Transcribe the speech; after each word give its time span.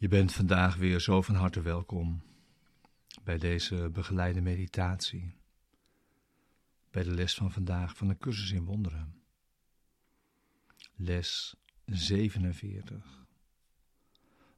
Je 0.00 0.08
bent 0.08 0.32
vandaag 0.32 0.76
weer 0.76 1.00
zo 1.00 1.22
van 1.22 1.34
harte 1.34 1.62
welkom 1.62 2.22
bij 3.24 3.38
deze 3.38 3.90
begeleide 3.92 4.40
meditatie, 4.40 5.34
bij 6.90 7.02
de 7.02 7.10
les 7.10 7.34
van 7.34 7.52
vandaag 7.52 7.96
van 7.96 8.08
de 8.08 8.18
cursus 8.18 8.50
in 8.50 8.64
wonderen. 8.64 9.22
Les 10.94 11.56
47. 11.84 13.26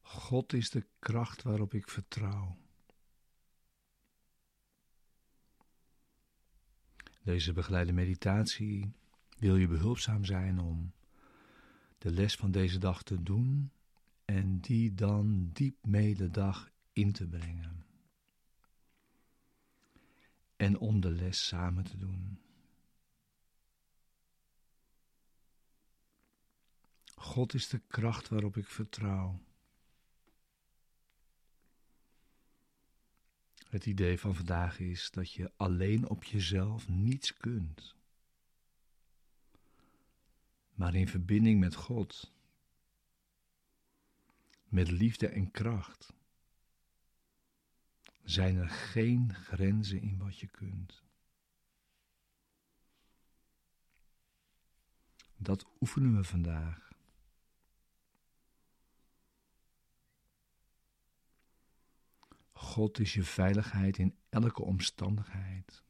God 0.00 0.52
is 0.52 0.70
de 0.70 0.86
kracht 0.98 1.42
waarop 1.42 1.74
ik 1.74 1.88
vertrouw. 1.88 2.56
Deze 7.22 7.52
begeleide 7.52 7.92
meditatie 7.92 8.92
wil 9.36 9.56
je 9.56 9.66
behulpzaam 9.68 10.24
zijn 10.24 10.58
om 10.58 10.92
de 11.98 12.10
les 12.10 12.34
van 12.34 12.50
deze 12.50 12.78
dag 12.78 13.02
te 13.02 13.22
doen 13.22 13.70
en 14.28 14.60
die 14.60 14.94
dan 14.94 15.50
diep 15.52 15.86
mee 15.86 16.14
de 16.14 16.30
dag 16.30 16.70
in 16.92 17.12
te 17.12 17.26
brengen. 17.28 17.86
En 20.56 20.78
om 20.78 21.00
de 21.00 21.10
les 21.10 21.46
samen 21.46 21.84
te 21.84 21.96
doen. 21.96 22.40
God 27.14 27.54
is 27.54 27.68
de 27.68 27.78
kracht 27.78 28.28
waarop 28.28 28.56
ik 28.56 28.66
vertrouw. 28.66 29.40
Het 33.68 33.86
idee 33.86 34.18
van 34.18 34.34
vandaag 34.34 34.78
is 34.78 35.10
dat 35.10 35.32
je 35.32 35.52
alleen 35.56 36.08
op 36.08 36.24
jezelf 36.24 36.88
niets 36.88 37.36
kunt. 37.36 37.94
Maar 40.74 40.94
in 40.94 41.08
verbinding 41.08 41.60
met 41.60 41.74
God 41.74 42.36
met 44.68 44.90
liefde 44.90 45.28
en 45.28 45.50
kracht, 45.50 46.12
zijn 48.24 48.56
er 48.56 48.68
geen 48.68 49.34
grenzen 49.34 50.00
in 50.00 50.18
wat 50.18 50.38
je 50.38 50.46
kunt. 50.46 51.02
Dat 55.36 55.66
oefenen 55.80 56.16
we 56.16 56.24
vandaag. 56.24 56.92
God 62.52 62.98
is 62.98 63.14
je 63.14 63.22
veiligheid 63.22 63.98
in 63.98 64.16
elke 64.28 64.62
omstandigheid. 64.62 65.82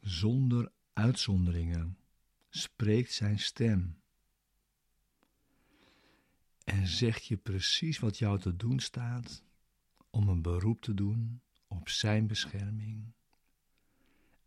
Zonder 0.00 0.72
uitzonderingen 0.92 1.98
spreekt 2.48 3.12
zijn 3.12 3.38
stem 3.38 4.00
en 6.80 6.86
zegt 6.86 7.24
je 7.24 7.36
precies 7.36 7.98
wat 7.98 8.18
jou 8.18 8.38
te 8.38 8.56
doen 8.56 8.78
staat 8.78 9.42
om 10.10 10.28
een 10.28 10.42
beroep 10.42 10.80
te 10.80 10.94
doen 10.94 11.40
op 11.66 11.88
Zijn 11.88 12.26
bescherming 12.26 13.12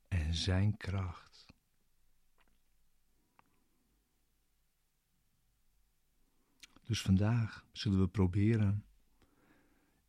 en 0.07 0.33
Zijn 0.33 0.77
kracht. 0.77 1.45
Dus 6.83 7.01
vandaag 7.01 7.65
zullen 7.71 7.99
we 7.99 8.07
proberen 8.07 8.85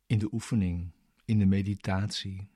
in 0.05 0.19
de 0.19 0.33
oefening, 0.33 0.91
in 1.25 1.39
de 1.39 1.45
meditatie, 1.45 2.47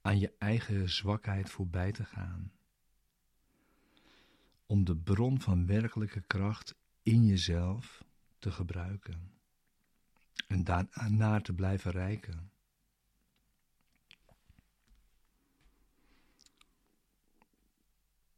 aan 0.00 0.18
je 0.18 0.34
eigen 0.38 0.90
zwakheid 0.90 1.50
voorbij 1.50 1.92
te 1.92 2.04
gaan. 2.04 2.52
Om 4.66 4.84
de 4.84 4.96
bron 4.96 5.40
van 5.40 5.66
werkelijke 5.66 6.20
kracht 6.20 6.74
in 7.02 7.26
jezelf 7.26 8.05
te 8.46 8.52
gebruiken 8.52 9.32
en 10.46 10.64
daarna 10.64 11.40
te 11.40 11.52
blijven 11.52 11.90
rijken. 11.90 12.50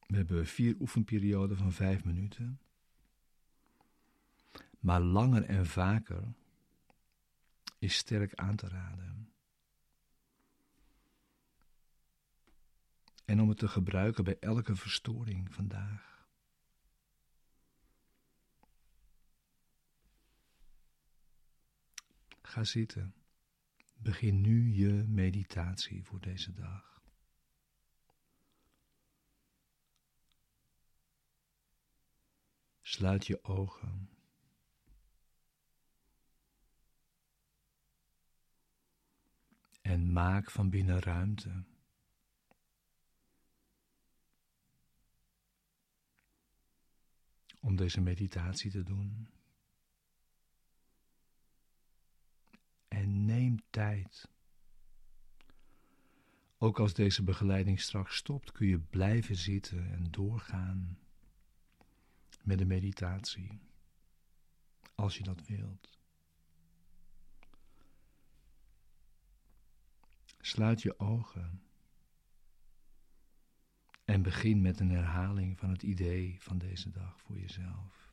We 0.06 0.16
hebben 0.16 0.46
vier 0.46 0.76
oefenperioden 0.80 1.56
van 1.56 1.72
vijf 1.72 2.04
minuten. 2.04 2.60
Maar 4.80 5.00
langer 5.00 5.44
en 5.44 5.66
vaker 5.66 6.32
is 7.78 7.96
sterk 7.96 8.34
aan 8.34 8.56
te 8.56 8.68
raden. 8.68 9.32
En 13.24 13.40
om 13.40 13.48
het 13.48 13.58
te 13.58 13.68
gebruiken 13.68 14.24
bij 14.24 14.38
elke 14.38 14.76
verstoring 14.76 15.54
vandaag. 15.54 16.17
Ga 22.48 22.64
zitten. 22.64 23.14
Begin 23.96 24.40
nu 24.40 24.72
je 24.72 24.92
meditatie 25.08 26.04
voor 26.04 26.20
deze 26.20 26.52
dag. 26.52 27.02
Sluit 32.80 33.26
je 33.26 33.44
ogen. 33.44 34.10
En 39.80 40.12
maak 40.12 40.50
van 40.50 40.70
binnen 40.70 41.00
ruimte. 41.00 41.64
Om 47.60 47.76
deze 47.76 48.00
meditatie 48.00 48.70
te 48.70 48.82
doen. 48.82 49.28
en 52.88 53.24
neem 53.24 53.57
tijd. 53.70 54.28
Ook 56.58 56.78
als 56.78 56.94
deze 56.94 57.22
begeleiding 57.22 57.80
straks 57.80 58.16
stopt, 58.16 58.52
kun 58.52 58.66
je 58.66 58.78
blijven 58.78 59.36
zitten 59.36 59.92
en 59.92 60.10
doorgaan 60.10 60.98
met 62.42 62.58
de 62.58 62.64
meditatie, 62.64 63.60
als 64.94 65.16
je 65.16 65.22
dat 65.22 65.46
wilt. 65.46 65.98
Sluit 70.40 70.82
je 70.82 70.98
ogen 70.98 71.62
en 74.04 74.22
begin 74.22 74.60
met 74.60 74.80
een 74.80 74.90
herhaling 74.90 75.58
van 75.58 75.70
het 75.70 75.82
idee 75.82 76.36
van 76.40 76.58
deze 76.58 76.90
dag 76.90 77.20
voor 77.20 77.38
jezelf. 77.38 78.07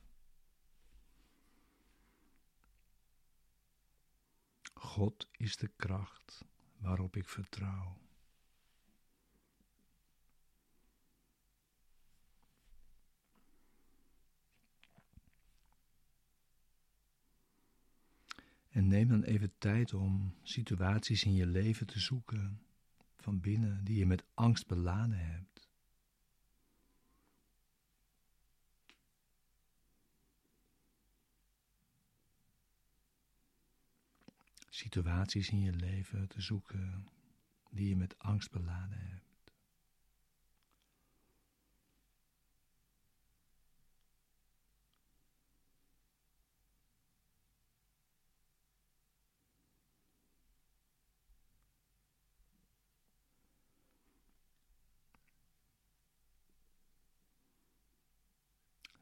God 4.78 5.28
is 5.32 5.56
de 5.56 5.70
kracht 5.76 6.44
waarop 6.76 7.16
ik 7.16 7.28
vertrouw. 7.28 7.98
En 18.68 18.88
neem 18.88 19.08
dan 19.08 19.22
even 19.22 19.58
tijd 19.58 19.94
om 19.94 20.34
situaties 20.42 21.24
in 21.24 21.34
je 21.34 21.46
leven 21.46 21.86
te 21.86 22.00
zoeken 22.00 22.60
van 23.16 23.40
binnen 23.40 23.84
die 23.84 23.98
je 23.98 24.06
met 24.06 24.24
angst 24.34 24.66
beladen 24.66 25.18
hebt. 25.18 25.55
Situaties 34.76 35.50
in 35.50 35.60
je 35.60 35.72
leven 35.72 36.28
te 36.28 36.40
zoeken 36.40 37.08
die 37.70 37.88
je 37.88 37.96
met 37.96 38.18
angst 38.18 38.50
beladen 38.50 38.98
hebt. 38.98 39.24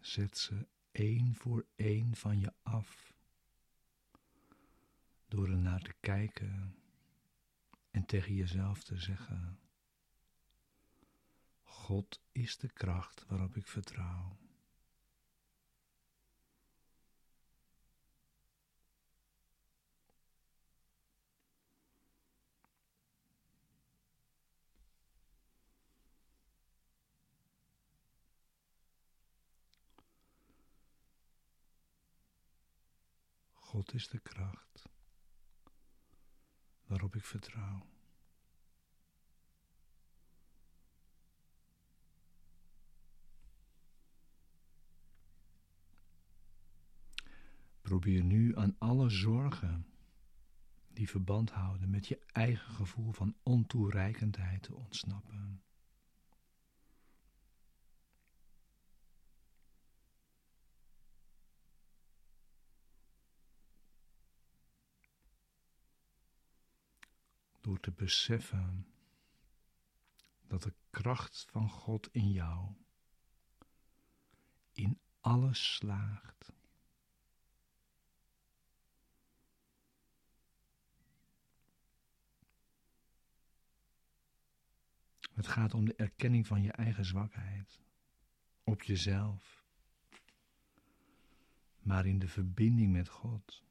Zet 0.01 0.39
ze 0.39 0.67
één 0.93 1.35
voor 1.35 1.67
één 1.77 2.17
van 2.17 2.41
je 2.41 2.53
af 2.63 3.14
door 5.35 5.49
er 5.49 5.59
naar 5.59 5.81
te 5.83 5.95
kijken 6.01 6.77
en 7.91 8.05
tegen 8.07 8.35
jezelf 8.35 8.83
te 8.83 8.99
zeggen: 8.99 9.59
God 11.63 12.21
is 12.33 12.57
de 12.57 12.73
kracht 12.73 13.27
waarop 13.27 13.57
ik 13.57 13.67
vertrouw. 13.67 14.37
God 33.53 33.95
is 33.95 34.09
de 34.09 34.19
kracht 34.19 34.94
waarop 36.95 37.17
ik 37.17 37.25
vertrouw. 37.25 37.87
Probeer 47.81 48.25
nu 48.25 48.57
aan 48.57 48.77
alle 48.79 49.09
zorgen 49.09 49.87
die 50.93 51.09
verband 51.09 51.51
houden 51.51 51.91
met 51.91 52.07
je 52.07 52.19
eigen 52.27 52.75
gevoel 52.75 53.13
van 53.13 53.37
ontoereikendheid 53.43 54.63
te 54.63 54.75
ontsnappen. 54.75 55.63
Door 67.65 67.81
te 67.81 67.91
beseffen 67.91 68.87
dat 70.47 70.63
de 70.63 70.75
kracht 70.91 71.47
van 71.51 71.71
God 71.71 72.09
in 72.13 72.31
jou 72.31 72.75
in 74.73 74.99
alles 75.21 75.75
slaagt. 75.75 76.53
Het 85.33 85.47
gaat 85.47 85.75
om 85.75 85.85
de 85.85 85.95
erkenning 85.95 86.47
van 86.47 86.63
je 86.63 86.73
eigen 86.73 87.05
zwakheid, 87.05 87.81
op 88.65 88.83
jezelf, 88.83 89.65
maar 91.83 92.07
in 92.07 92.19
de 92.19 92.29
verbinding 92.29 92.93
met 92.93 93.09
God 93.09 93.63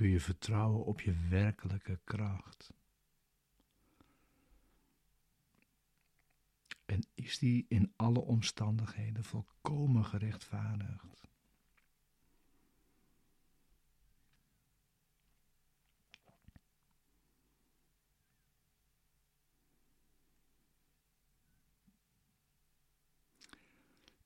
kun 0.00 0.08
je 0.08 0.20
vertrouwen 0.20 0.84
op 0.84 1.00
je 1.00 1.14
werkelijke 1.28 2.00
kracht. 2.04 2.72
En 6.84 7.06
is 7.14 7.38
die 7.38 7.66
in 7.68 7.92
alle 7.96 8.20
omstandigheden 8.20 9.24
volkomen 9.24 10.04
gerechtvaardigd? 10.04 11.28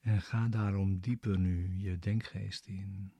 En 0.00 0.22
ga 0.22 0.48
daarom 0.48 1.00
dieper 1.00 1.38
nu 1.38 1.76
je 1.78 1.98
denkgeest 1.98 2.66
in. 2.66 3.12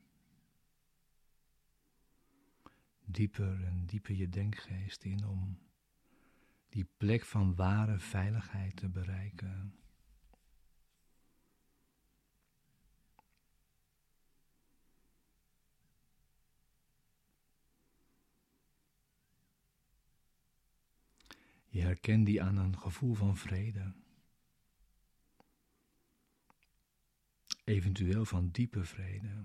Dieper 3.05 3.65
en 3.65 3.87
dieper 3.87 4.15
je 4.15 4.29
denkgeest 4.29 5.05
in 5.05 5.27
om 5.27 5.59
die 6.69 6.85
plek 6.97 7.25
van 7.25 7.55
ware 7.55 7.99
veiligheid 7.99 8.77
te 8.77 8.89
bereiken. 8.89 9.79
Je 21.69 21.81
herkent 21.81 22.27
die 22.27 22.43
aan 22.43 22.57
een 22.57 22.79
gevoel 22.79 23.15
van 23.15 23.37
vrede. 23.37 23.95
eventueel 27.65 28.25
van 28.25 28.49
diepe 28.51 28.85
vrede. 28.85 29.45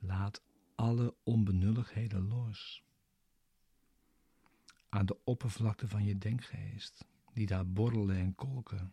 Laat 0.00 0.42
alle 0.74 1.14
onbenulligheden 1.22 2.28
los. 2.28 2.84
Aan 4.88 5.06
de 5.06 5.24
oppervlakte 5.24 5.88
van 5.88 6.04
je 6.04 6.18
denkgeest, 6.18 7.06
die 7.32 7.46
daar 7.46 7.66
borrelen 7.66 8.16
en 8.16 8.34
kolken. 8.34 8.92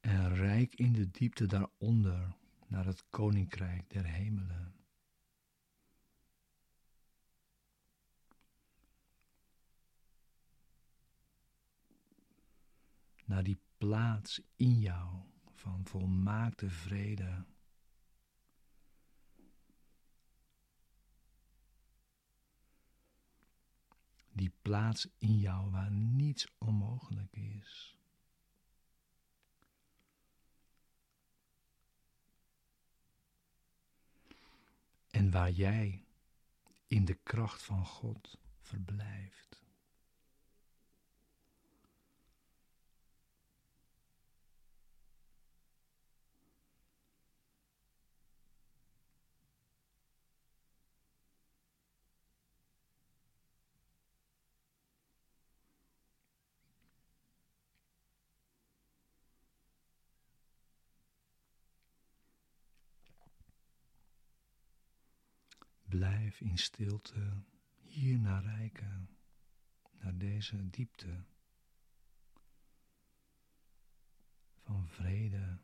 En 0.00 0.34
rijk 0.34 0.74
in 0.74 0.92
de 0.92 1.10
diepte 1.10 1.46
daaronder 1.46 2.36
naar 2.66 2.86
het 2.86 3.04
koninkrijk 3.10 3.90
der 3.90 4.04
hemelen. 4.04 4.80
naar 13.30 13.42
die 13.42 13.60
plaats 13.78 14.40
in 14.56 14.78
jou 14.80 15.08
van 15.52 15.84
volmaakte 15.84 16.70
vrede. 16.70 17.44
Plaats 24.62 25.08
in 25.18 25.38
jou 25.38 25.70
waar 25.70 25.90
niets 25.90 26.54
onmogelijk 26.58 27.36
is. 27.36 27.98
En 35.10 35.30
waar 35.30 35.50
jij 35.50 36.04
in 36.86 37.04
de 37.04 37.14
kracht 37.14 37.62
van 37.62 37.86
God 37.86 38.38
verblijft. 38.60 39.62
Blijf 65.90 66.40
in 66.40 66.58
stilte 66.58 67.42
hier 67.80 68.18
naar 68.18 68.42
rijken, 68.42 69.08
naar 69.98 70.16
deze 70.18 70.70
diepte 70.70 71.24
van 74.64 74.88
vrede, 74.88 75.58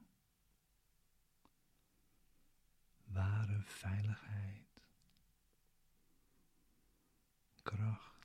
ware 3.05 3.63
veiligheid, 3.63 4.83
kracht. 7.63 8.17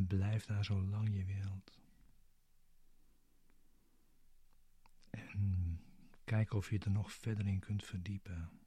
En 0.00 0.06
blijf 0.06 0.46
daar 0.46 0.64
zo 0.64 0.82
lang 0.82 1.14
je 1.16 1.24
wilt. 1.24 1.78
En 5.10 5.80
kijk 6.24 6.52
of 6.52 6.70
je 6.70 6.78
er 6.78 6.90
nog 6.90 7.12
verder 7.12 7.46
in 7.46 7.58
kunt 7.58 7.84
verdiepen. 7.84 8.59